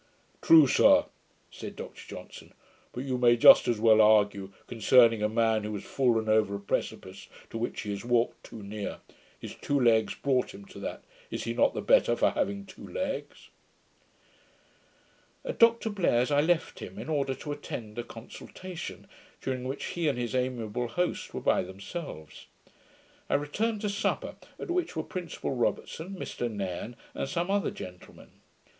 [0.41, 1.05] 'True, sir,'
[1.51, 2.53] said Dr Johnson:
[2.91, 6.59] 'but you may just as well argue, concerning a man who has fallen over a
[6.59, 8.97] precipice to which he has walked too near,
[9.39, 12.87] "His two legs brought him to that" is he not the better for having two
[12.87, 13.49] legs?'
[15.45, 19.05] At Dr Blair's I left him, in order to attend a consultation,
[19.39, 22.47] during which he and his amiable host were by themselves.
[23.29, 28.31] I returned to supper, at which were Principal Robertson, Mr Nairne, and some other gentlemen.